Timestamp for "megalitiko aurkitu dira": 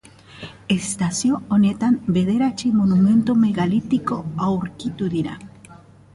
3.45-5.39